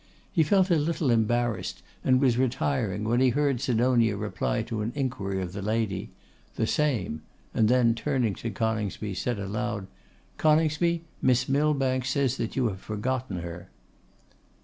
[0.31, 4.91] He felt a little embarrassed, and was retiring, when he heard Sidonia reply to an
[4.95, 6.09] inquiry of the lady,
[6.55, 7.21] 'The same,'
[7.53, 9.85] and then, turning to Coningsby, said aloud,
[10.39, 13.69] 'Coningsby, Miss Millbank says that you have forgotten her.